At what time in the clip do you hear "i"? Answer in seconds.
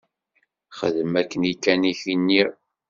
1.51-1.53, 1.91-1.93